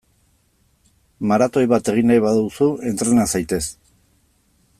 [1.31, 3.65] Maratoi bat egin nahi baduzu, entrena zaitez!